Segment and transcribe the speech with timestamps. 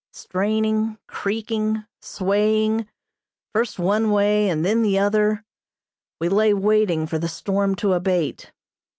[0.13, 2.87] Straining, creaking, swaying,
[3.53, 5.45] first one way and then the other,
[6.19, 8.51] we lay waiting for the storm to abate.